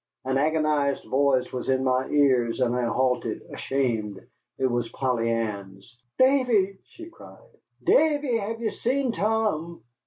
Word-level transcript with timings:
An 0.25 0.35
agonized 0.35 1.05
voice 1.05 1.53
was 1.53 1.69
in 1.69 1.83
my 1.83 2.07
ears, 2.07 2.59
and 2.59 2.75
I 2.75 2.85
halted, 2.85 3.43
ashamed. 3.53 4.19
It 4.57 4.65
was 4.65 4.89
Polly 4.89 5.29
Ann's. 5.29 5.95
"Davy!" 6.17 6.79
she 6.87 7.07
cried, 7.11 7.37
"Davy, 7.83 8.37
have 8.39 8.59
ye 8.59 8.71
seen 8.71 9.11
Tom?" 9.11 9.83